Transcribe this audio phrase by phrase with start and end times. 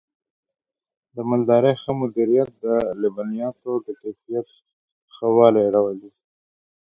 [1.15, 2.65] د مالدارۍ ښه مدیریت د
[3.01, 4.47] لبنیاتو د کیفیت
[5.15, 6.11] ښه والی راولي.